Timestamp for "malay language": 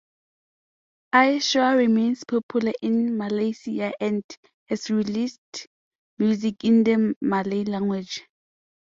7.21-8.23